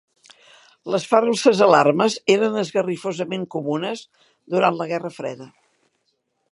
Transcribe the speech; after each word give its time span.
Les 0.93 1.03
falses 1.11 1.59
alarmes 1.65 2.17
eren 2.37 2.57
esgarrifosament 2.63 3.47
comunes 3.59 4.05
durant 4.55 4.81
la 4.81 4.93
Guerra 4.95 5.15
Freda. 5.21 5.51